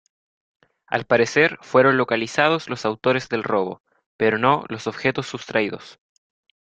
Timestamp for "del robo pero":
3.29-4.39